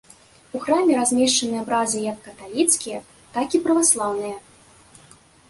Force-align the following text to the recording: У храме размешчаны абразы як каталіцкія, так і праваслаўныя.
У 0.59 0.59
храме 0.61 0.93
размешчаны 0.99 1.59
абразы 1.63 1.99
як 2.05 2.17
каталіцкія, 2.29 2.99
так 3.37 3.47
і 3.59 3.63
праваслаўныя. 3.69 4.37